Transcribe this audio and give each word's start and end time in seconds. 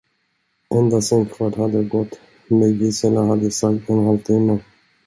Endast 0.77 1.11
en 1.15 1.25
kvart 1.33 1.55
hade 1.61 1.83
gått, 1.83 2.19
men 2.47 2.71
Gisela 2.79 3.21
hade 3.25 3.51
sagt 3.51 3.89
en 3.89 4.05
halvtimme. 4.05 4.59